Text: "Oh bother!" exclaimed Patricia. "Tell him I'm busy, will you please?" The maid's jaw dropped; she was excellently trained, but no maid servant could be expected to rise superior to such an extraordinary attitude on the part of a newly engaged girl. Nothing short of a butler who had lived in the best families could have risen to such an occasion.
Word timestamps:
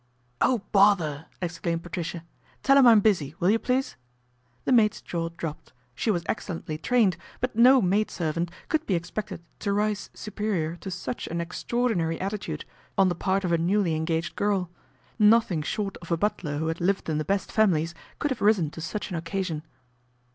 "Oh 0.41 0.63
bother!" 0.71 1.27
exclaimed 1.43 1.83
Patricia. 1.83 2.23
"Tell 2.63 2.75
him 2.75 2.87
I'm 2.87 3.01
busy, 3.01 3.35
will 3.39 3.51
you 3.51 3.59
please?" 3.59 3.97
The 4.65 4.71
maid's 4.71 4.99
jaw 4.99 5.29
dropped; 5.29 5.73
she 5.93 6.09
was 6.09 6.23
excellently 6.27 6.79
trained, 6.79 7.17
but 7.39 7.55
no 7.55 7.83
maid 7.83 8.09
servant 8.09 8.49
could 8.67 8.83
be 8.87 8.95
expected 8.95 9.43
to 9.59 9.71
rise 9.71 10.09
superior 10.15 10.75
to 10.77 10.89
such 10.89 11.27
an 11.27 11.39
extraordinary 11.39 12.19
attitude 12.19 12.65
on 12.97 13.09
the 13.09 13.13
part 13.13 13.43
of 13.43 13.51
a 13.51 13.59
newly 13.59 13.93
engaged 13.93 14.35
girl. 14.35 14.71
Nothing 15.19 15.61
short 15.61 15.97
of 15.97 16.09
a 16.11 16.17
butler 16.17 16.57
who 16.57 16.69
had 16.69 16.81
lived 16.81 17.07
in 17.07 17.19
the 17.19 17.23
best 17.23 17.51
families 17.51 17.93
could 18.17 18.31
have 18.31 18.41
risen 18.41 18.71
to 18.71 18.81
such 18.81 19.11
an 19.11 19.15
occasion. 19.17 19.61